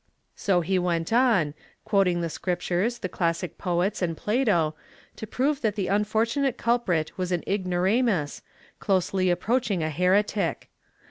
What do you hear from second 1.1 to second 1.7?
on,